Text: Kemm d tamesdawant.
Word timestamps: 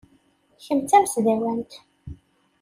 Kemm 0.63 0.79
d 0.81 0.85
tamesdawant. 0.89 1.71